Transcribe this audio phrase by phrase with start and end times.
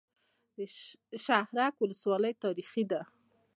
[1.25, 3.01] شهرک ولسوالۍ تاریخي ده؟